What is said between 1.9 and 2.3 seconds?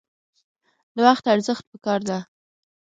دی